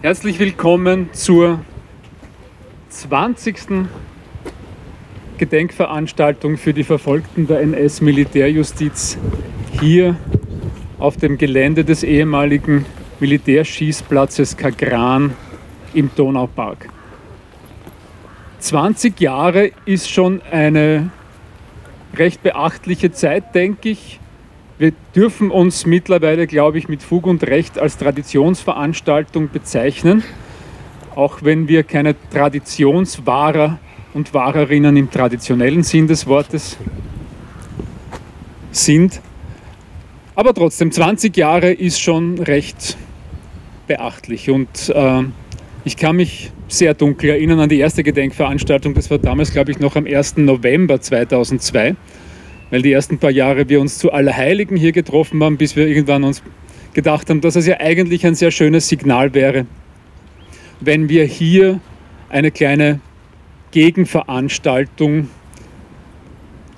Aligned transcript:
Herzlich 0.00 0.38
willkommen 0.38 1.12
zur 1.12 1.58
20. 2.90 3.88
Gedenkveranstaltung 5.38 6.56
für 6.56 6.72
die 6.72 6.84
Verfolgten 6.84 7.48
der 7.48 7.62
NS-Militärjustiz 7.62 9.18
hier 9.80 10.14
auf 11.00 11.16
dem 11.16 11.36
Gelände 11.36 11.84
des 11.84 12.04
ehemaligen 12.04 12.86
Militärschießplatzes 13.18 14.56
Kagran 14.56 15.34
im 15.94 16.10
Donaupark. 16.14 16.90
20 18.60 19.20
Jahre 19.20 19.72
ist 19.84 20.08
schon 20.08 20.40
eine 20.48 21.10
recht 22.14 22.44
beachtliche 22.44 23.10
Zeit, 23.10 23.52
denke 23.52 23.88
ich. 23.88 24.20
Wir 24.78 24.92
dürfen 25.16 25.50
uns 25.50 25.86
mittlerweile, 25.86 26.46
glaube 26.46 26.78
ich, 26.78 26.88
mit 26.88 27.02
Fug 27.02 27.26
und 27.26 27.42
Recht 27.42 27.80
als 27.80 27.98
Traditionsveranstaltung 27.98 29.50
bezeichnen, 29.50 30.22
auch 31.16 31.42
wenn 31.42 31.66
wir 31.66 31.82
keine 31.82 32.14
Traditionswahrer 32.30 33.80
und 34.14 34.32
Wahrerinnen 34.34 34.96
im 34.96 35.10
traditionellen 35.10 35.82
Sinn 35.82 36.06
des 36.06 36.28
Wortes 36.28 36.76
sind. 38.70 39.20
Aber 40.36 40.54
trotzdem, 40.54 40.92
20 40.92 41.36
Jahre 41.36 41.72
ist 41.72 42.00
schon 42.00 42.38
recht 42.38 42.96
beachtlich 43.88 44.48
und 44.48 44.92
äh, 44.94 45.24
ich 45.84 45.96
kann 45.96 46.14
mich 46.14 46.52
sehr 46.68 46.94
dunkel 46.94 47.30
erinnern 47.30 47.58
an 47.58 47.68
die 47.68 47.80
erste 47.80 48.04
Gedenkveranstaltung. 48.04 48.94
Das 48.94 49.10
war 49.10 49.18
damals, 49.18 49.50
glaube 49.50 49.72
ich, 49.72 49.80
noch 49.80 49.96
am 49.96 50.06
1. 50.06 50.36
November 50.36 51.00
2002, 51.00 51.96
weil 52.70 52.82
die 52.82 52.92
ersten 52.92 53.18
paar 53.18 53.30
Jahre 53.30 53.68
wir 53.68 53.80
uns 53.80 53.98
zu 53.98 54.12
Allerheiligen 54.12 54.76
hier 54.76 54.92
getroffen 54.92 55.42
haben, 55.42 55.56
bis 55.56 55.76
wir 55.76 55.86
irgendwann 55.86 56.24
uns 56.24 56.42
gedacht 56.92 57.30
haben, 57.30 57.40
dass 57.40 57.56
es 57.56 57.66
ja 57.66 57.80
eigentlich 57.80 58.26
ein 58.26 58.34
sehr 58.34 58.50
schönes 58.50 58.88
Signal 58.88 59.34
wäre, 59.34 59.66
wenn 60.80 61.08
wir 61.08 61.24
hier 61.24 61.80
eine 62.28 62.50
kleine 62.50 63.00
Gegenveranstaltung 63.70 65.28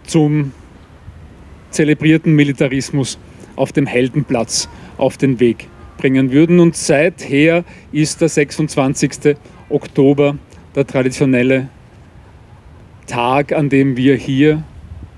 zum 0.04 0.52
zelebrierten 1.70 2.34
Militarismus 2.34 3.18
auf 3.56 3.72
dem 3.72 3.86
Heldenplatz 3.86 4.68
auf 4.98 5.16
den 5.16 5.38
Weg 5.40 5.68
bringen 5.98 6.32
würden. 6.32 6.60
Und 6.60 6.76
seither 6.76 7.64
ist 7.92 8.20
der 8.20 8.28
26. 8.28 9.36
Oktober 9.68 10.36
der 10.74 10.86
traditionelle 10.86 11.68
Tag, 13.06 13.52
an 13.52 13.68
dem 13.68 13.96
wir 13.96 14.16
hier 14.16 14.64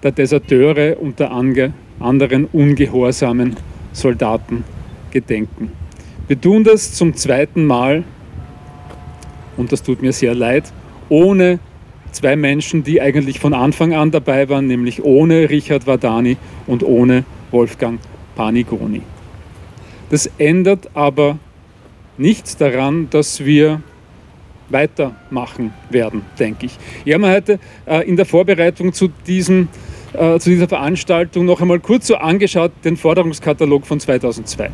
der 0.02 0.12
Deserteure 0.12 0.96
und 1.00 1.20
der 1.20 1.30
anderen 1.30 2.44
ungehorsamen 2.52 3.56
Soldaten 3.92 4.64
gedenken. 5.10 5.70
Wir 6.28 6.40
tun 6.40 6.64
das 6.64 6.94
zum 6.94 7.14
zweiten 7.14 7.64
Mal, 7.64 8.04
und 9.56 9.70
das 9.70 9.82
tut 9.82 10.02
mir 10.02 10.12
sehr 10.12 10.34
leid, 10.34 10.72
ohne 11.08 11.58
zwei 12.10 12.36
Menschen, 12.36 12.84
die 12.84 13.00
eigentlich 13.00 13.38
von 13.38 13.54
Anfang 13.54 13.94
an 13.94 14.10
dabei 14.10 14.48
waren, 14.48 14.66
nämlich 14.66 15.04
ohne 15.04 15.50
Richard 15.50 15.86
Vadani 15.86 16.36
und 16.66 16.82
ohne 16.82 17.24
Wolfgang 17.50 18.00
Panigoni. 18.34 19.02
Das 20.10 20.30
ändert 20.38 20.90
aber 20.94 21.38
nichts 22.18 22.56
daran, 22.56 23.08
dass 23.10 23.44
wir 23.44 23.82
weitermachen 24.68 25.72
werden, 25.90 26.22
denke 26.38 26.66
ich. 26.66 26.78
Ich 27.04 27.12
habe 27.12 27.26
mir 27.26 27.32
heute 27.32 27.58
in 28.06 28.16
der 28.16 28.24
Vorbereitung 28.24 28.92
zu, 28.92 29.08
diesem, 29.26 29.68
äh, 30.12 30.38
zu 30.38 30.50
dieser 30.50 30.68
Veranstaltung 30.68 31.44
noch 31.44 31.60
einmal 31.60 31.80
kurz 31.80 32.06
so 32.06 32.16
angeschaut, 32.16 32.72
den 32.84 32.96
Forderungskatalog 32.96 33.86
von 33.86 34.00
2002. 34.00 34.70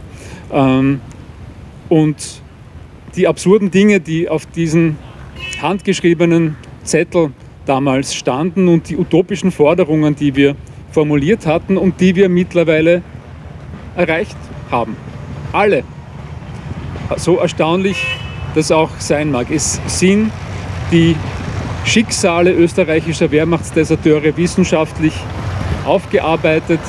Ähm, 0.52 1.00
und 1.88 2.16
die 3.16 3.26
absurden 3.26 3.70
Dinge, 3.70 4.00
die 4.00 4.28
auf 4.28 4.46
diesen 4.46 4.96
handgeschriebenen 5.60 6.56
Zettel 6.84 7.32
damals 7.66 8.14
standen 8.14 8.68
und 8.68 8.88
die 8.88 8.96
utopischen 8.96 9.50
Forderungen, 9.50 10.14
die 10.14 10.34
wir 10.36 10.56
formuliert 10.90 11.46
hatten 11.46 11.76
und 11.76 12.00
die 12.00 12.16
wir 12.16 12.28
mittlerweile 12.28 13.02
erreicht 13.96 14.36
haben 14.70 14.96
alle. 15.52 15.84
So 17.16 17.36
erstaunlich 17.36 18.04
das 18.54 18.70
auch 18.70 18.90
sein 18.98 19.30
mag. 19.30 19.50
Es 19.50 19.80
sind 19.86 20.30
die 20.92 21.16
Schicksale 21.88 22.52
österreichischer 22.52 23.30
Wehrmachtsdeserteure 23.30 24.36
wissenschaftlich 24.36 25.14
aufgearbeitet. 25.86 26.80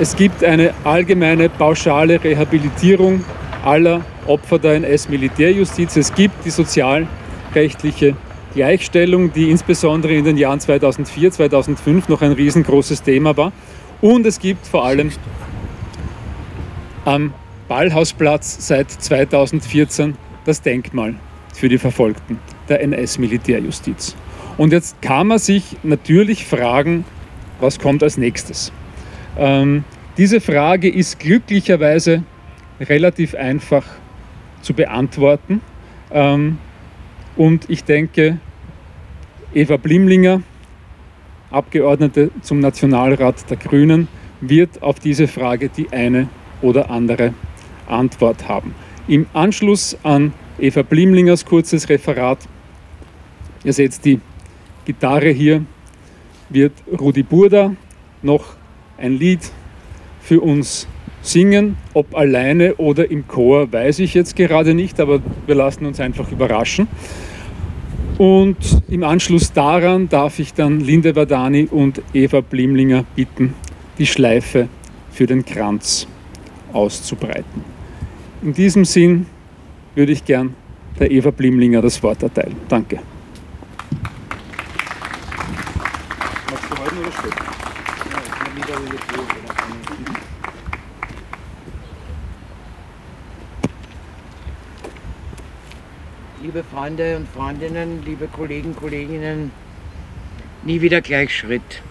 Es 0.00 0.14
gibt 0.14 0.44
eine 0.44 0.74
allgemeine 0.84 1.48
pauschale 1.48 2.22
Rehabilitierung 2.22 3.24
aller 3.64 4.02
Opfer 4.28 4.60
der 4.60 4.74
NS-Militärjustiz. 4.76 5.96
Es 5.96 6.14
gibt 6.14 6.44
die 6.44 6.50
sozialrechtliche 6.50 8.14
Gleichstellung, 8.54 9.32
die 9.32 9.50
insbesondere 9.50 10.14
in 10.14 10.24
den 10.24 10.36
Jahren 10.36 10.60
2004, 10.60 11.32
2005 11.32 12.08
noch 12.08 12.22
ein 12.22 12.30
riesengroßes 12.30 13.02
Thema 13.02 13.36
war. 13.36 13.52
Und 14.00 14.24
es 14.24 14.38
gibt 14.38 14.68
vor 14.68 14.84
allem 14.84 15.10
am 17.04 17.34
Ballhausplatz 17.66 18.68
seit 18.68 18.88
2014 18.88 20.14
das 20.44 20.62
Denkmal 20.62 21.16
für 21.52 21.68
die 21.68 21.78
Verfolgten 21.78 22.38
der 22.68 22.80
NS-Militärjustiz. 22.82 24.16
Und 24.56 24.72
jetzt 24.72 25.00
kann 25.02 25.26
man 25.26 25.38
sich 25.38 25.76
natürlich 25.82 26.46
fragen, 26.46 27.04
was 27.60 27.78
kommt 27.78 28.02
als 28.02 28.16
nächstes? 28.16 28.72
Ähm, 29.38 29.84
diese 30.16 30.40
Frage 30.40 30.88
ist 30.88 31.18
glücklicherweise 31.18 32.22
relativ 32.80 33.34
einfach 33.34 33.84
zu 34.62 34.74
beantworten. 34.74 35.60
Ähm, 36.10 36.58
und 37.36 37.68
ich 37.68 37.84
denke, 37.84 38.38
Eva 39.54 39.76
Blimlinger, 39.76 40.42
Abgeordnete 41.50 42.30
zum 42.42 42.60
Nationalrat 42.60 43.48
der 43.48 43.56
Grünen, 43.56 44.08
wird 44.40 44.82
auf 44.82 44.98
diese 44.98 45.28
Frage 45.28 45.68
die 45.68 45.90
eine 45.92 46.28
oder 46.60 46.90
andere 46.90 47.34
Antwort 47.86 48.48
haben. 48.48 48.74
Im 49.08 49.26
Anschluss 49.32 49.96
an 50.02 50.32
Eva 50.58 50.82
Blimlingers 50.82 51.44
kurzes 51.44 51.88
Referat, 51.88 52.38
ihr 53.66 53.72
seht 53.74 54.02
die 54.04 54.20
Gitarre 54.86 55.28
hier, 55.28 55.62
wird 56.48 56.72
Rudi 56.98 57.22
Burda 57.22 57.74
noch 58.22 58.54
ein 58.96 59.18
Lied 59.18 59.40
für 60.20 60.40
uns 60.40 60.88
singen. 61.20 61.76
Ob 61.92 62.14
alleine 62.14 62.76
oder 62.76 63.10
im 63.10 63.26
Chor, 63.26 63.70
weiß 63.72 63.98
ich 63.98 64.14
jetzt 64.14 64.36
gerade 64.36 64.72
nicht, 64.72 65.00
aber 65.00 65.20
wir 65.46 65.54
lassen 65.54 65.84
uns 65.84 66.00
einfach 66.00 66.30
überraschen. 66.30 66.86
Und 68.18 68.82
im 68.88 69.04
Anschluss 69.04 69.52
daran 69.52 70.08
darf 70.08 70.38
ich 70.38 70.54
dann 70.54 70.80
Linde 70.80 71.14
Vadani 71.14 71.68
und 71.70 72.00
Eva 72.14 72.40
Blimlinger 72.40 73.04
bitten, 73.14 73.54
die 73.98 74.06
Schleife 74.06 74.68
für 75.10 75.26
den 75.26 75.44
Kranz 75.44 76.06
auszubreiten. 76.72 77.64
In 78.42 78.54
diesem 78.54 78.84
Sinn 78.84 79.26
würde 79.94 80.12
ich 80.12 80.24
gern 80.24 80.54
der 80.98 81.10
Eva 81.10 81.30
Blimlinger 81.30 81.82
das 81.82 82.02
Wort 82.02 82.22
erteilen. 82.22 82.56
Danke. 82.68 83.00
Machst 86.50 86.64
du 86.70 86.78
heute 86.78 87.00
oder 87.00 87.12
später? 87.12 87.56
Liebe 96.46 96.62
Freunde 96.62 97.16
und 97.16 97.26
Freundinnen, 97.28 98.04
liebe 98.06 98.28
Kollegen, 98.28 98.76
Kolleginnen, 98.76 99.50
nie 100.62 100.80
wieder 100.80 101.00
Gleichschritt. 101.00 101.82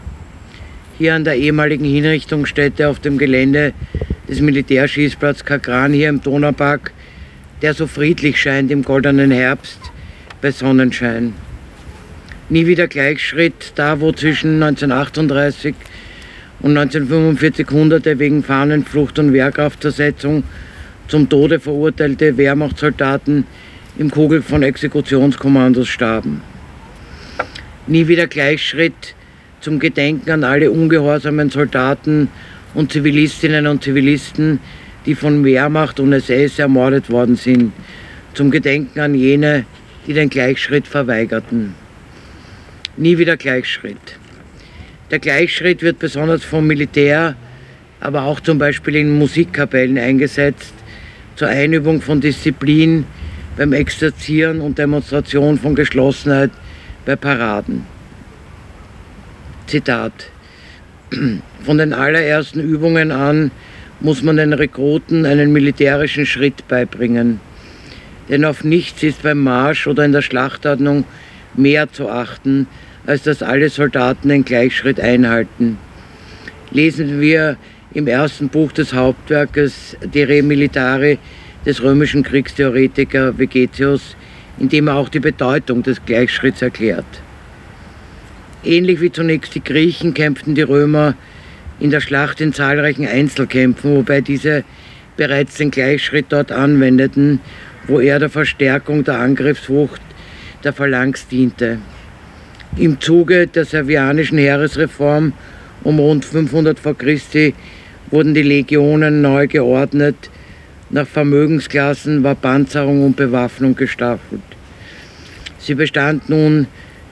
Hier 0.98 1.14
an 1.14 1.26
der 1.26 1.36
ehemaligen 1.36 1.84
Hinrichtungsstätte 1.84 2.88
auf 2.88 3.00
dem 3.00 3.18
Gelände 3.18 3.74
des 4.30 4.40
Militärschießplatz 4.40 5.44
Kagran 5.44 5.92
hier 5.92 6.08
im 6.08 6.22
Donaupark, 6.22 6.94
der 7.62 7.74
so 7.74 7.86
friedlich 7.86 8.42
scheint 8.42 8.72
im 8.72 8.84
goldenen 8.84 9.30
Herbst 9.30 9.92
bei 10.42 10.52
Sonnenschein. 10.52 11.34
Nie 12.48 12.66
wieder 12.66 12.88
Gleichschritt, 12.88 13.74
da 13.76 14.00
wo 14.00 14.14
zwischen 14.14 14.64
1938 14.64 15.76
und 16.62 16.78
1945 16.78 17.68
Hunderte 17.72 18.20
wegen 18.20 18.42
Fahnenflucht 18.42 19.20
und 19.20 19.34
Wehrkraftzersetzung 19.34 20.46
zum 21.10 21.28
Tode 21.28 21.60
verurteilte 21.60 22.38
Wehrmachtssoldaten 22.38 23.44
im 23.98 24.12
Kugel 24.12 24.42
von 24.42 24.64
Exekutionskommandos 24.64 25.88
starben. 25.88 26.42
Nie 27.88 28.08
wieder 28.08 28.28
Gleichschritt 28.28 29.16
zum 29.62 29.80
Gedenken 29.80 30.32
an 30.32 30.44
alle 30.44 30.72
ungehorsamen 30.72 31.50
Soldaten 31.50 32.30
und 32.74 32.92
Zivilistinnen 32.92 33.68
und 33.68 33.84
Zivilisten, 33.84 34.60
die 35.06 35.16
von 35.16 35.44
Wehrmacht 35.46 36.00
und 36.00 36.14
SS 36.14 36.60
ermordet 36.60 37.10
worden 37.10 37.36
sind, 37.36 37.72
zum 38.34 38.52
Gedenken 38.52 39.00
an 39.00 39.16
jene, 39.16 39.66
die 40.08 40.14
den 40.14 40.30
Gleichschritt 40.30 40.88
verweigerten. 40.88 41.74
Nie 42.98 43.18
wieder 43.18 43.38
Gleichschritt. 43.38 44.18
Der 45.12 45.20
Gleichschritt 45.20 45.82
wird 45.82 46.00
besonders 46.00 46.44
vom 46.44 46.68
Militär, 46.68 47.36
aber 48.00 48.24
auch 48.24 48.40
zum 48.40 48.58
Beispiel 48.58 48.96
in 48.96 49.18
Musikkapellen 49.18 49.98
eingesetzt, 49.98 50.74
zur 51.36 51.48
Einübung 51.48 52.02
von 52.02 52.22
Disziplin, 52.22 53.06
beim 53.58 53.74
Exerzieren 53.74 54.62
und 54.62 54.78
Demonstration 54.78 55.58
von 55.58 55.76
Geschlossenheit 55.76 56.52
bei 57.06 57.16
Paraden. 57.16 57.86
Zitat. 59.68 60.30
Von 61.64 61.78
den 61.78 61.94
allerersten 61.94 62.60
Übungen 62.60 63.12
an 63.12 63.52
muss 64.00 64.22
man 64.22 64.38
den 64.38 64.54
Rekruten 64.54 65.26
einen 65.26 65.54
militärischen 65.54 66.26
Schritt 66.26 66.68
beibringen. 66.68 67.40
Denn 68.30 68.44
auf 68.44 68.64
nichts 68.64 69.04
ist 69.04 69.24
beim 69.24 69.42
Marsch 69.42 69.88
oder 69.88 70.04
in 70.04 70.12
der 70.12 70.22
Schlachtordnung 70.22 71.06
mehr 71.54 71.92
zu 71.92 72.10
achten, 72.10 72.68
als 73.06 73.24
dass 73.24 73.44
alle 73.44 73.70
Soldaten 73.70 74.30
den 74.30 74.44
Gleichschritt 74.44 75.00
einhalten. 75.00 75.78
Lesen 76.72 77.22
wir 77.22 77.58
im 77.94 78.08
ersten 78.08 78.50
Buch 78.50 78.72
des 78.72 78.94
Hauptwerkes 78.94 79.96
De 80.02 80.24
Re 80.24 80.44
Militare 80.44 81.18
des 81.66 81.82
römischen 81.82 82.24
Kriegstheoretiker 82.24 83.38
Vegetius, 83.38 84.16
in 84.60 84.70
dem 84.70 84.88
er 84.88 84.96
auch 84.96 85.10
die 85.10 85.20
Bedeutung 85.20 85.84
des 85.84 86.04
Gleichschritts 86.06 86.62
erklärt. 86.62 87.06
Ähnlich 88.64 89.02
wie 89.02 89.12
zunächst 89.12 89.54
die 89.56 89.64
Griechen 89.64 90.14
kämpften 90.14 90.56
die 90.56 90.62
Römer 90.62 91.16
in 91.80 91.92
der 91.92 92.02
Schlacht 92.02 92.42
in 92.42 92.54
zahlreichen 92.54 93.08
Einzelkämpfen, 93.08 93.96
wobei 93.96 94.22
diese 94.22 94.64
bereits 95.18 95.56
den 95.56 95.72
Gleichschritt 95.72 96.28
dort 96.30 96.52
anwendeten, 96.52 97.40
wo 97.88 98.00
er 98.00 98.20
der 98.20 98.30
Verstärkung 98.30 99.04
der 99.04 99.20
Angriffswucht 99.20 100.02
der 100.64 100.74
Phalanx 100.74 101.28
diente. 101.28 101.78
Im 102.78 103.00
Zuge 103.00 103.48
der 103.48 103.66
servianischen 103.66 104.38
Heeresreform 104.38 105.34
um 105.84 106.00
rund 106.00 106.26
500 106.26 106.80
v. 106.80 106.94
Chr. 106.96 107.54
wurden 108.10 108.34
die 108.34 108.42
Legionen 108.42 109.22
neu 109.22 109.48
geordnet. 109.48 110.16
Nach 110.90 111.08
Vermögensklassen 111.08 112.24
war 112.24 112.36
Panzerung 112.36 113.04
und 113.06 113.16
Bewaffnung 113.16 113.76
gestaffelt. 113.76 114.42
Sie 115.58 115.74
bestand 115.74 116.30
nun, 116.30 116.68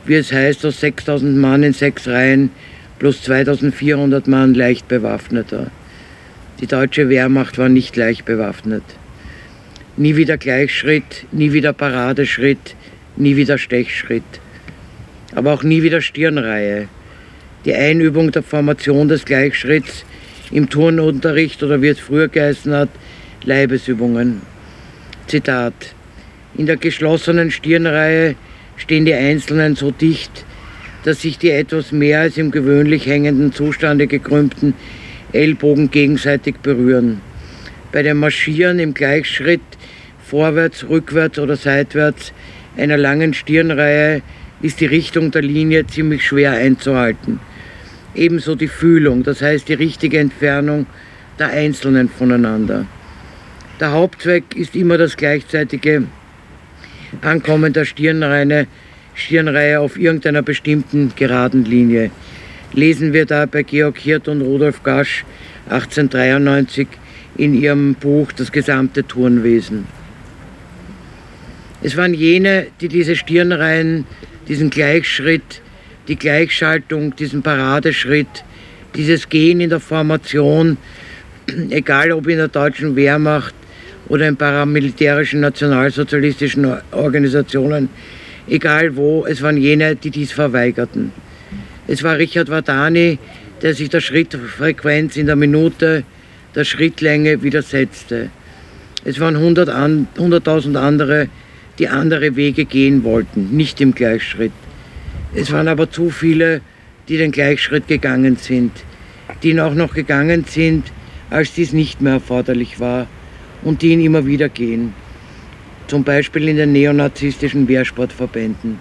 wie 0.05 0.15
es 0.15 0.31
heißt, 0.31 0.65
aus 0.65 0.79
6000 0.79 1.35
Mann 1.37 1.63
in 1.63 1.73
sechs 1.73 2.07
Reihen 2.07 2.51
plus 2.99 3.23
2400 3.23 4.27
Mann 4.27 4.53
leicht 4.53 4.87
bewaffneter. 4.87 5.71
Die 6.61 6.67
deutsche 6.67 7.09
Wehrmacht 7.09 7.57
war 7.57 7.67
nicht 7.67 7.95
leicht 7.95 8.25
bewaffnet. 8.25 8.83
Nie 9.97 10.15
wieder 10.15 10.37
Gleichschritt, 10.37 11.25
nie 11.31 11.51
wieder 11.51 11.73
Paradeschritt, 11.73 12.75
nie 13.15 13.35
wieder 13.35 13.57
Stechschritt. 13.57 14.23
Aber 15.33 15.53
auch 15.53 15.63
nie 15.63 15.81
wieder 15.81 16.01
Stirnreihe. 16.01 16.87
Die 17.65 17.73
Einübung 17.73 18.31
der 18.31 18.43
Formation 18.43 19.07
des 19.07 19.25
Gleichschritts 19.25 20.05
im 20.51 20.69
Turnunterricht 20.69 21.63
oder 21.63 21.81
wie 21.81 21.87
es 21.87 21.99
früher 21.99 22.27
geheißen 22.27 22.73
hat, 22.73 22.89
Leibesübungen. 23.43 24.41
Zitat. 25.27 25.73
In 26.55 26.65
der 26.65 26.77
geschlossenen 26.77 27.51
Stirnreihe 27.51 28.35
stehen 28.77 29.05
die 29.05 29.13
Einzelnen 29.13 29.75
so 29.75 29.91
dicht, 29.91 30.45
dass 31.03 31.21
sich 31.21 31.37
die 31.37 31.49
etwas 31.49 31.91
mehr 31.91 32.21
als 32.21 32.37
im 32.37 32.51
gewöhnlich 32.51 33.05
hängenden 33.05 33.51
Zustande 33.51 34.07
gekrümmten 34.07 34.73
Ellbogen 35.33 35.91
gegenseitig 35.91 36.55
berühren. 36.57 37.21
Bei 37.91 38.03
dem 38.03 38.19
Marschieren 38.19 38.79
im 38.79 38.93
Gleichschritt 38.93 39.61
vorwärts, 40.25 40.87
rückwärts 40.87 41.39
oder 41.39 41.55
seitwärts 41.55 42.33
einer 42.77 42.97
langen 42.97 43.33
Stirnreihe 43.33 44.21
ist 44.61 44.79
die 44.79 44.85
Richtung 44.85 45.31
der 45.31 45.41
Linie 45.41 45.85
ziemlich 45.87 46.25
schwer 46.25 46.53
einzuhalten. 46.53 47.39
Ebenso 48.15 48.55
die 48.55 48.67
Fühlung, 48.67 49.23
das 49.23 49.41
heißt 49.41 49.67
die 49.67 49.73
richtige 49.73 50.19
Entfernung 50.19 50.85
der 51.39 51.49
Einzelnen 51.49 52.09
voneinander. 52.09 52.85
Der 53.79 53.91
Hauptzweck 53.91 54.55
ist 54.55 54.75
immer 54.75 54.99
das 54.99 55.17
gleichzeitige 55.17 56.03
Ankommen 57.21 57.73
der 57.73 57.85
Stirnreihe 57.85 58.67
Stirnreihe 59.15 59.79
auf 59.79 59.97
irgendeiner 59.97 60.41
bestimmten 60.41 61.11
geraden 61.15 61.65
Linie. 61.65 62.11
Lesen 62.73 63.13
wir 63.13 63.25
da 63.25 63.45
bei 63.45 63.63
Georg 63.63 63.97
Hirt 63.97 64.27
und 64.27 64.41
Rudolf 64.41 64.83
Gasch 64.83 65.25
1893 65.69 66.87
in 67.37 67.53
ihrem 67.53 67.95
Buch 67.95 68.31
Das 68.31 68.51
gesamte 68.51 69.05
Turnwesen. 69.05 69.85
Es 71.81 71.97
waren 71.97 72.13
jene, 72.13 72.67
die 72.79 72.87
diese 72.87 73.15
Stirnreihen, 73.15 74.05
diesen 74.47 74.69
Gleichschritt, 74.69 75.61
die 76.07 76.15
Gleichschaltung, 76.15 77.15
diesen 77.15 77.41
Paradeschritt, 77.41 78.43
dieses 78.95 79.29
Gehen 79.29 79.61
in 79.61 79.69
der 79.69 79.79
Formation, 79.79 80.77
egal 81.69 82.11
ob 82.11 82.27
in 82.27 82.37
der 82.37 82.47
deutschen 82.47 82.95
Wehrmacht 82.95 83.53
oder 84.09 84.27
in 84.27 84.37
paramilitärischen 84.37 85.39
nationalsozialistischen 85.39 86.67
Organisationen, 86.91 87.89
egal 88.47 88.95
wo, 88.95 89.25
es 89.25 89.41
waren 89.41 89.57
jene, 89.57 89.95
die 89.95 90.09
dies 90.09 90.31
verweigerten. 90.31 91.11
Es 91.87 92.03
war 92.03 92.17
Richard 92.17 92.49
Vardani, 92.49 93.19
der 93.61 93.73
sich 93.73 93.89
der 93.89 94.01
Schrittfrequenz 94.01 95.15
in 95.15 95.27
der 95.27 95.35
Minute, 95.35 96.03
der 96.55 96.63
Schrittlänge 96.63 97.41
widersetzte. 97.41 98.29
Es 99.05 99.19
waren 99.19 99.35
100.000 99.35 99.69
an, 99.69 100.75
andere, 100.75 101.29
die 101.79 101.87
andere 101.87 102.35
Wege 102.35 102.65
gehen 102.65 103.03
wollten, 103.03 103.55
nicht 103.55 103.81
im 103.81 103.95
Gleichschritt. 103.95 104.51
Es 105.33 105.51
waren 105.51 105.67
aber 105.67 105.89
zu 105.89 106.09
viele, 106.09 106.61
die 107.09 107.17
den 107.17 107.31
Gleichschritt 107.31 107.87
gegangen 107.87 108.37
sind, 108.37 108.71
die 109.41 109.49
ihn 109.49 109.59
auch 109.59 109.73
noch 109.73 109.93
gegangen 109.93 110.45
sind, 110.47 110.85
als 111.29 111.53
dies 111.53 111.73
nicht 111.73 112.01
mehr 112.01 112.13
erforderlich 112.13 112.79
war 112.79 113.07
und 113.63 113.81
die 113.81 113.93
ihn 113.93 114.01
immer 114.01 114.25
wieder 114.25 114.49
gehen 114.49 114.93
zum 115.87 116.03
Beispiel 116.03 116.47
in 116.47 116.57
den 116.57 116.71
neonazistischen 116.71 117.67
Wehrsportverbänden. 117.67 118.79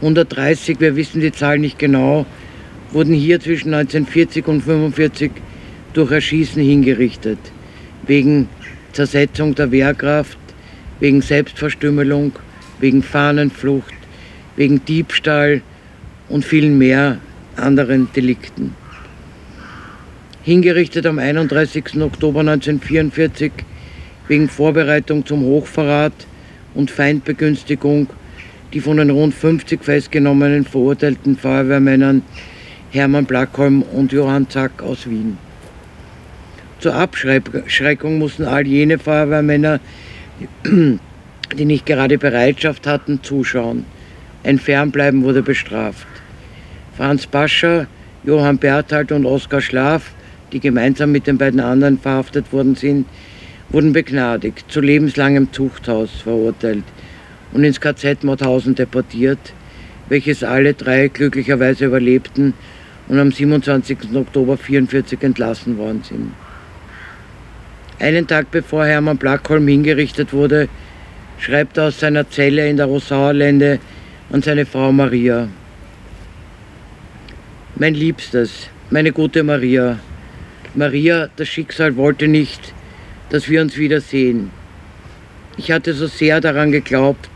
130, 0.00 0.80
wir 0.80 0.96
wissen 0.96 1.20
die 1.20 1.32
Zahl 1.32 1.58
nicht 1.58 1.78
genau, 1.78 2.26
wurden 2.90 3.14
hier 3.14 3.38
zwischen 3.40 3.72
1940 3.72 4.46
und 4.48 4.62
1945 4.66 5.30
durch 5.92 6.10
Erschießen 6.10 6.62
hingerichtet, 6.62 7.38
wegen 8.06 8.48
Zersetzung 8.92 9.54
der 9.54 9.70
Wehrkraft, 9.70 10.38
wegen 10.98 11.22
Selbstverstümmelung, 11.22 12.32
wegen 12.80 13.02
Fahnenflucht, 13.02 13.94
wegen 14.56 14.84
Diebstahl 14.84 15.62
und 16.28 16.44
vielen 16.44 16.78
mehr 16.78 17.18
anderen 17.56 18.08
Delikten. 18.12 18.74
Hingerichtet 20.44 21.06
am 21.06 21.20
31. 21.20 22.02
Oktober 22.02 22.40
1944 22.40 23.52
wegen 24.26 24.48
Vorbereitung 24.48 25.24
zum 25.24 25.44
Hochverrat 25.44 26.12
und 26.74 26.90
Feindbegünstigung 26.90 28.08
die 28.72 28.80
von 28.80 28.96
den 28.96 29.10
rund 29.10 29.34
50 29.34 29.84
festgenommenen 29.84 30.64
verurteilten 30.64 31.36
Feuerwehrmännern 31.36 32.22
Hermann 32.90 33.24
Blackholm 33.24 33.82
und 33.82 34.10
Johann 34.10 34.48
Zack 34.50 34.82
aus 34.82 35.08
Wien. 35.08 35.38
Zur 36.80 36.94
Abschreckung 36.96 38.18
mussten 38.18 38.44
all 38.44 38.66
jene 38.66 38.98
Feuerwehrmänner, 38.98 39.78
die 40.64 41.64
nicht 41.64 41.86
gerade 41.86 42.18
Bereitschaft 42.18 42.88
hatten, 42.88 43.22
zuschauen. 43.22 43.84
Ein 44.42 44.58
Fernbleiben 44.58 45.22
wurde 45.22 45.42
bestraft. 45.42 46.06
Franz 46.96 47.28
Pascher, 47.28 47.86
Johann 48.24 48.58
Berthold 48.58 49.12
und 49.12 49.24
Oskar 49.24 49.60
Schlaf, 49.60 50.10
die 50.52 50.60
gemeinsam 50.60 51.12
mit 51.12 51.26
den 51.26 51.38
beiden 51.38 51.60
anderen 51.60 51.98
verhaftet 51.98 52.52
worden 52.52 52.74
sind, 52.74 53.06
wurden 53.70 53.92
begnadigt, 53.92 54.70
zu 54.70 54.80
lebenslangem 54.80 55.52
Zuchthaus 55.52 56.10
verurteilt 56.22 56.84
und 57.52 57.64
ins 57.64 57.80
KZ 57.80 58.22
Mauthausen 58.22 58.74
deportiert, 58.74 59.52
welches 60.08 60.44
alle 60.44 60.74
drei 60.74 61.08
glücklicherweise 61.08 61.86
überlebten 61.86 62.54
und 63.08 63.18
am 63.18 63.32
27. 63.32 63.98
Oktober 64.14 64.52
1944 64.52 65.22
entlassen 65.22 65.78
worden 65.78 66.02
sind. 66.02 66.32
Einen 67.98 68.26
Tag 68.26 68.50
bevor 68.50 68.84
Hermann 68.84 69.16
Blackholm 69.16 69.66
hingerichtet 69.68 70.32
wurde, 70.32 70.68
schreibt 71.38 71.76
er 71.76 71.84
aus 71.84 72.00
seiner 72.00 72.28
Zelle 72.28 72.68
in 72.68 72.76
der 72.76 72.86
Rosauer 72.86 73.32
Lände 73.32 73.78
an 74.30 74.42
seine 74.42 74.66
Frau 74.66 74.92
Maria. 74.92 75.48
Mein 77.76 77.94
Liebstes, 77.94 78.68
meine 78.90 79.12
gute 79.12 79.42
Maria, 79.42 79.98
Maria, 80.74 81.28
das 81.36 81.48
Schicksal 81.48 81.96
wollte 81.96 82.28
nicht, 82.28 82.72
dass 83.28 83.48
wir 83.50 83.60
uns 83.60 83.76
wiedersehen. 83.76 84.50
Ich 85.58 85.70
hatte 85.70 85.92
so 85.92 86.06
sehr 86.06 86.40
daran 86.40 86.72
geglaubt, 86.72 87.28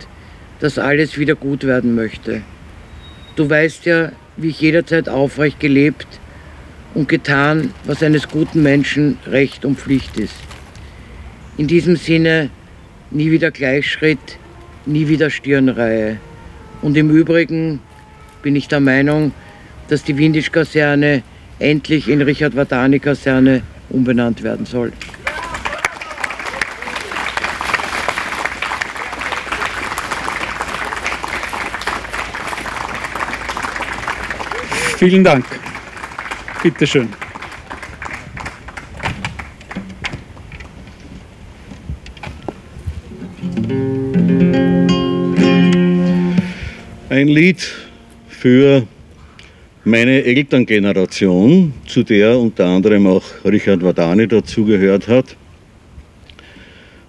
dass 0.61 0.78
alles 0.78 1.19
wieder 1.19 1.35
gut 1.35 1.64
werden 1.64 1.95
möchte. 1.95 2.40
Du 3.37 3.49
weißt 3.49 3.85
ja, 3.85 4.12
wie 4.38 4.49
ich 4.49 4.61
jederzeit 4.62 5.11
aufrecht 5.11 5.61
gelebt 5.61 6.07
und 6.95 7.11
getan, 7.11 7.75
was 7.85 8.02
eines 8.02 8.26
guten 8.28 8.62
Menschen 8.62 9.19
Recht 9.26 9.66
und 9.66 9.78
Pflicht 9.78 10.16
ist. 10.19 10.37
In 11.59 11.66
diesem 11.66 11.97
Sinne 11.97 12.49
nie 13.11 13.31
wieder 13.31 13.50
Gleichschritt, 13.50 14.38
nie 14.87 15.09
wieder 15.09 15.28
Stirnreihe. 15.28 16.19
Und 16.81 16.97
im 16.97 17.11
Übrigen 17.11 17.81
bin 18.43 18.57
ich 18.57 18.69
der 18.69 18.81
Meinung, 18.81 19.33
dass 19.88 20.05
die 20.05 20.16
Windisch-Kaserne 20.16 21.23
endlich 21.59 22.09
in 22.09 22.23
Richard-Vatani-Kaserne 22.23 23.63
umbenannt 23.89 24.43
werden 24.43 24.67
soll. 24.67 24.93
Vielen 34.99 35.23
Dank. 35.23 35.45
Bitte 36.63 36.87
schön. 36.87 37.09
Ein 47.11 47.29
Lied 47.29 47.67
für 48.29 48.87
meine 49.87 50.25
Elterngeneration, 50.25 51.73
zu 51.87 52.02
der 52.02 52.37
unter 52.37 52.66
anderem 52.66 53.07
auch 53.07 53.23
Richard 53.45 53.85
Wadani 53.85 54.26
dazugehört 54.26 55.07
hat. 55.07 55.37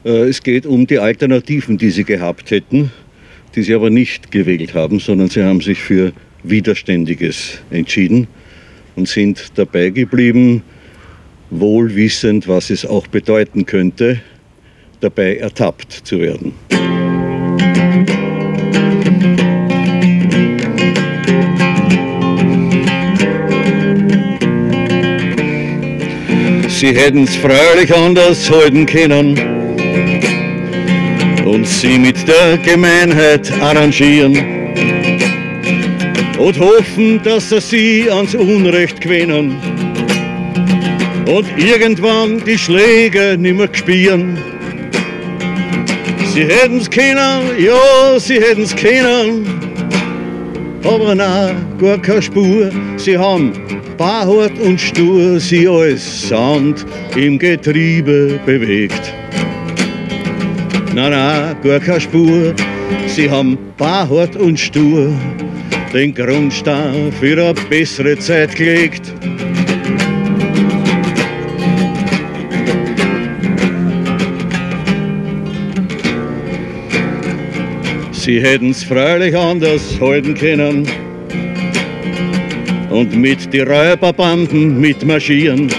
Äh, 0.06 0.30
es 0.30 0.44
geht 0.44 0.68
um 0.68 0.86
die 0.86 1.00
Alternativen, 1.00 1.80
die 1.80 1.90
sie 1.90 2.04
gehabt 2.04 2.52
hätten, 2.52 2.92
die 3.56 3.64
sie 3.64 3.74
aber 3.74 3.90
nicht 3.90 4.32
gewählt 4.32 4.76
haben, 4.76 5.00
sondern 5.00 5.28
sie 5.28 5.44
haben 5.44 5.60
sich 5.60 5.80
für 5.80 6.14
Widerständiges 6.44 7.60
entschieden 7.72 8.28
und 8.96 9.08
sind 9.08 9.54
dabei 9.56 9.90
geblieben, 9.90 10.62
wohl 11.50 11.96
wissend, 11.96 12.48
was 12.48 12.70
es 12.70 12.86
auch 12.86 13.08
bedeuten 13.08 13.66
könnte, 13.66 14.22
dabei 15.00 15.38
ertappt 15.38 15.92
zu 15.92 16.20
werden. 16.20 16.54
Sie 26.80 26.96
hätten's 26.96 27.36
freilich 27.36 27.92
anders 27.92 28.52
halten 28.52 28.86
können 28.86 29.36
und 31.44 31.68
sie 31.68 31.98
mit 31.98 32.28
der 32.28 32.60
Gemeinheit 32.60 33.52
arrangieren 33.60 34.38
und 36.38 36.60
hoffen, 36.60 37.20
dass 37.24 37.52
er 37.52 37.62
sie 37.62 38.12
ans 38.12 38.36
Unrecht 38.36 39.02
gewinnen 39.02 39.60
und 41.26 41.48
irgendwann 41.58 42.46
die 42.46 42.60
Schläge 42.60 43.38
nimmer 43.40 43.70
gespieren. 43.70 44.38
Sie 46.32 46.46
hätten's 46.46 46.92
können, 46.92 47.58
ja, 47.58 48.20
sie 48.20 48.36
hätten's 48.36 48.76
können, 48.76 49.48
aber 50.84 51.16
na, 51.16 51.56
gar 51.80 51.98
keine 51.98 52.22
Spur. 52.22 52.70
Sie 52.98 53.18
haben 53.18 53.67
Barhart 53.98 54.60
und 54.60 54.80
stur 54.80 55.40
sie 55.40 55.68
als 55.68 56.30
Sand 56.30 56.86
im 57.16 57.40
Getriebe 57.40 58.40
bewegt. 58.46 59.12
Na, 60.94 61.10
na, 61.10 61.54
gar 61.64 61.80
keine 61.80 62.00
Spur, 62.00 62.54
sie 63.08 63.30
haben 63.30 63.58
Barhart 63.76 64.36
und 64.36 64.60
stur 64.60 65.12
den 65.94 66.14
Grundstein 66.14 67.12
für 67.20 67.44
eine 67.44 67.56
bessere 67.70 68.20
Zeit 68.20 68.56
gelegt. 68.56 69.12
Sie 78.12 78.42
hätten's 78.42 78.84
freilich 78.84 79.36
anders 79.36 80.00
halten 80.00 80.36
können 80.36 80.88
und 82.98 83.16
mit 83.16 83.54
die 83.54 83.60
Räuberbanden 83.60 84.80
mitmarschieren 84.80 85.72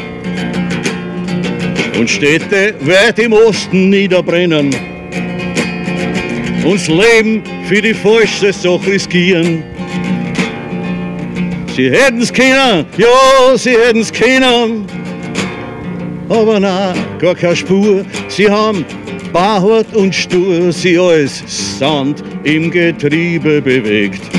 und 1.98 2.08
Städte 2.08 2.74
weit 2.82 3.18
im 3.18 3.32
Osten 3.32 3.90
niederbrennen 3.90 4.70
uns 6.64 6.86
Leben 6.86 7.42
für 7.66 7.80
die 7.80 7.94
falsche 7.94 8.52
Sache 8.52 8.86
riskieren. 8.86 9.64
Sie 11.74 11.90
hätten's 11.90 12.32
können, 12.32 12.84
ja, 12.96 13.56
sie 13.56 13.70
hätten's 13.70 14.12
können, 14.12 14.84
aber 16.28 16.60
na, 16.60 16.94
gar 17.18 17.34
keine 17.34 17.56
Spur. 17.56 18.04
Sie 18.28 18.48
haben 18.50 18.84
barhart 19.32 19.92
und 19.94 20.14
stur, 20.14 20.70
sie 20.72 20.98
als 20.98 21.78
Sand 21.78 22.22
im 22.44 22.70
Getriebe 22.70 23.62
bewegt. 23.62 24.37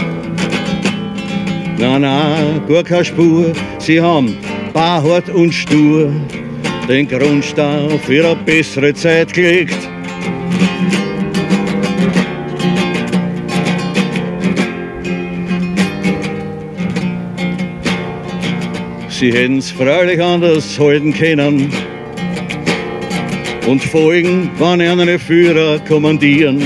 Na, 1.80 1.98
na, 1.98 2.60
gar 2.68 2.84
keine 2.84 3.06
Spur, 3.06 3.54
sie 3.78 4.02
haben 4.02 4.36
barhart 4.74 5.30
und 5.30 5.54
stur 5.54 6.12
den 6.90 7.08
Grundstein 7.08 7.98
für 8.02 8.26
eine 8.26 8.36
bessere 8.36 8.94
Zeit 8.94 9.32
gelegt. 9.32 9.78
Sie 19.08 19.32
hätten's 19.32 19.72
freilich 19.72 20.22
anders 20.22 20.78
halten 20.78 21.14
können 21.14 21.72
und 23.66 23.82
folgen, 23.82 24.52
wann 24.58 24.82
eine 24.82 25.18
Führer 25.18 25.80
kommandieren 25.80 26.62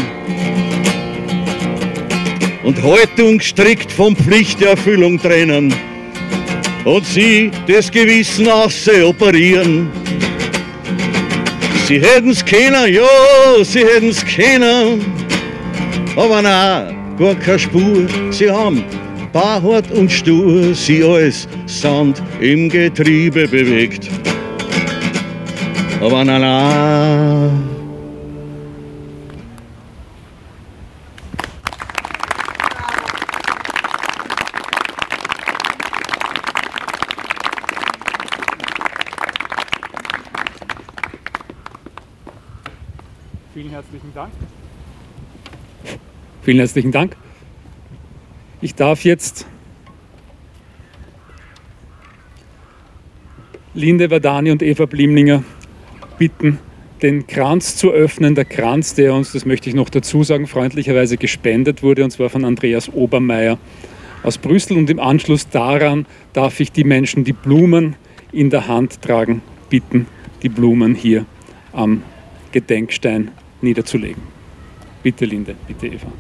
und 2.63 2.82
Haltung 2.82 3.39
strikt 3.41 3.91
von 3.91 4.15
Pflichterfüllung 4.15 5.20
trennen 5.20 5.74
und 6.86 7.05
sie 7.05 7.51
das 7.67 7.91
Gewissen 7.91 8.48
aus 8.48 8.88
operieren. 8.88 9.89
Sie 11.88 12.00
hätten's 12.00 12.43
kennen, 12.43 12.93
ja, 12.93 13.63
sie 13.63 13.86
hätten's 13.86 14.25
kennen, 14.25 15.01
aber 16.15 16.41
na, 16.41 16.91
gar 17.20 17.36
keine 17.36 17.60
Spur. 17.60 18.08
Sie 18.32 18.50
haben 18.50 18.84
barhart 19.34 19.91
und 19.91 20.12
stur, 20.12 20.74
sie 20.74 21.03
als 21.03 21.48
Sand 21.65 22.22
im 22.39 22.70
Getriebe 22.70 23.48
bewegt. 23.48 24.10
Aber 26.01 26.24
na 26.24 26.39
na, 26.39 27.51
Vielen 43.53 43.69
herzlichen 43.69 44.12
Dank. 44.15 44.31
Vielen 46.41 46.57
herzlichen 46.57 46.91
Dank. 46.91 47.15
Ich 48.62 48.74
darf 48.74 49.03
jetzt 49.03 49.45
Linde 53.75 54.10
Verdani 54.10 54.50
und 54.50 54.63
Eva 54.63 54.88
Blimlinger 54.88 55.43
bitten, 56.17 56.57
den 57.03 57.27
Kranz 57.27 57.75
zu 57.75 57.91
öffnen. 57.91 58.33
Der 58.33 58.45
Kranz, 58.45 58.95
der 58.95 59.13
uns, 59.13 59.33
das 59.33 59.45
möchte 59.45 59.69
ich 59.69 59.75
noch 59.75 59.89
dazu 59.89 60.24
sagen, 60.24 60.48
freundlicherweise 60.48 61.17
gespendet 61.17 61.83
wurde, 61.83 62.03
und 62.03 62.10
zwar 62.10 62.31
von 62.31 62.45
Andreas 62.45 62.91
Obermeier 62.91 63.60
aus 64.24 64.39
Brüssel. 64.39 64.77
Und 64.77 64.89
im 64.89 65.00
Anschluss 65.00 65.48
daran 65.48 66.07
darf 66.33 66.60
ich 66.60 66.72
die 66.72 66.86
Menschen, 66.86 67.24
die 67.24 67.33
Blumen 67.33 67.98
in 68.31 68.50
der 68.50 68.67
Hand 68.67 69.03
tragen, 69.03 69.43
bitten, 69.69 70.07
die 70.41 70.50
Blumen 70.50 70.95
hier 70.95 71.27
am 71.72 72.01
Gedenkstein 72.51 73.29
niederzulegen. 73.63 74.22
Bitte 75.03 75.25
Linde, 75.25 75.55
bitte 75.67 75.88
Eva. 75.88 76.12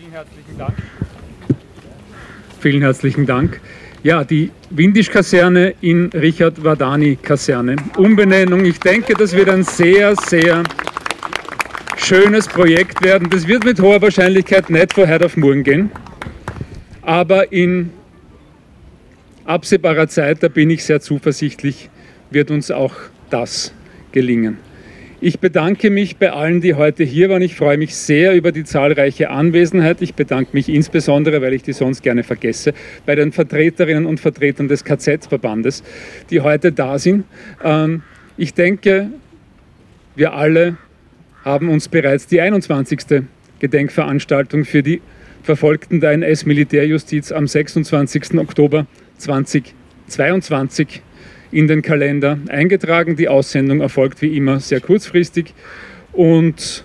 Vielen 0.00 0.12
herzlichen 0.12 0.56
Dank. 0.56 0.74
Vielen 2.58 2.80
herzlichen 2.80 3.26
Dank. 3.26 3.60
Ja, 4.02 4.24
die 4.24 4.50
Windisch-Kaserne 4.70 5.74
in 5.82 6.06
Richard-Wadani-Kaserne. 6.06 7.76
Umbenennung, 7.98 8.64
ich 8.64 8.80
denke, 8.80 9.12
das 9.12 9.34
wird 9.36 9.50
ein 9.50 9.62
sehr, 9.62 10.16
sehr 10.16 10.62
schönes 11.98 12.48
Projekt 12.48 13.04
werden. 13.04 13.28
Das 13.28 13.46
wird 13.46 13.64
mit 13.64 13.78
hoher 13.78 14.00
Wahrscheinlichkeit 14.00 14.70
nicht 14.70 14.94
von 14.94 15.06
heute 15.06 15.26
auf 15.26 15.36
morgen 15.36 15.64
gehen. 15.64 15.90
Aber 17.02 17.52
in 17.52 17.90
absehbarer 19.44 20.08
Zeit, 20.08 20.42
da 20.42 20.48
bin 20.48 20.70
ich 20.70 20.82
sehr 20.82 21.02
zuversichtlich, 21.02 21.90
wird 22.30 22.50
uns 22.50 22.70
auch 22.70 22.94
das 23.28 23.74
gelingen. 24.12 24.69
Ich 25.22 25.38
bedanke 25.38 25.90
mich 25.90 26.16
bei 26.16 26.32
allen, 26.32 26.62
die 26.62 26.72
heute 26.72 27.04
hier 27.04 27.28
waren. 27.28 27.42
Ich 27.42 27.54
freue 27.54 27.76
mich 27.76 27.94
sehr 27.94 28.34
über 28.34 28.52
die 28.52 28.64
zahlreiche 28.64 29.28
Anwesenheit. 29.28 30.00
Ich 30.00 30.14
bedanke 30.14 30.52
mich 30.54 30.70
insbesondere, 30.70 31.42
weil 31.42 31.52
ich 31.52 31.62
die 31.62 31.74
sonst 31.74 32.02
gerne 32.02 32.22
vergesse, 32.22 32.72
bei 33.04 33.16
den 33.16 33.30
Vertreterinnen 33.30 34.06
und 34.06 34.18
Vertretern 34.18 34.66
des 34.66 34.82
KZ-Verbandes, 34.82 35.82
die 36.30 36.40
heute 36.40 36.72
da 36.72 36.98
sind. 36.98 37.24
Ähm, 37.62 38.02
ich 38.38 38.54
denke, 38.54 39.10
wir 40.16 40.32
alle 40.32 40.78
haben 41.44 41.68
uns 41.68 41.88
bereits 41.88 42.26
die 42.26 42.40
21. 42.40 43.22
Gedenkveranstaltung 43.58 44.64
für 44.64 44.82
die 44.82 45.02
Verfolgten 45.42 46.00
der 46.00 46.12
NS-Militärjustiz 46.12 47.30
am 47.30 47.46
26. 47.46 48.38
Oktober 48.38 48.86
2022 49.18 51.02
in 51.52 51.68
den 51.68 51.82
Kalender 51.82 52.38
eingetragen. 52.48 53.16
Die 53.16 53.28
Aussendung 53.28 53.80
erfolgt 53.80 54.22
wie 54.22 54.36
immer 54.36 54.60
sehr 54.60 54.80
kurzfristig 54.80 55.54
und 56.12 56.84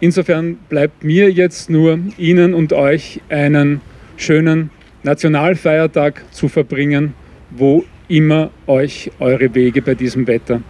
insofern 0.00 0.56
bleibt 0.68 1.04
mir 1.04 1.30
jetzt 1.30 1.70
nur 1.70 1.98
Ihnen 2.16 2.54
und 2.54 2.72
euch 2.72 3.20
einen 3.28 3.80
schönen 4.16 4.70
Nationalfeiertag 5.02 6.24
zu 6.32 6.48
verbringen, 6.48 7.14
wo 7.50 7.84
immer 8.08 8.50
euch 8.66 9.10
eure 9.18 9.54
Wege 9.54 9.82
bei 9.82 9.94
diesem 9.94 10.26
Wetter 10.26 10.62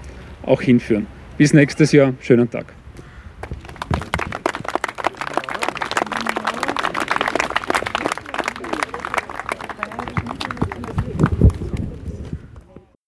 auch 0.42 0.62
hinführen. 0.62 1.06
Bis 1.36 1.52
nächstes 1.52 1.92
Jahr, 1.92 2.14
schönen 2.20 2.50
Tag. 2.50 2.77